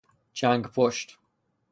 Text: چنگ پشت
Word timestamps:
چنگ 0.33 0.63
پشت 0.67 1.17